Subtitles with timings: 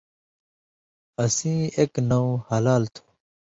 [1.23, 3.01] اسیں ایک نؤں ”حلال” تُھو۔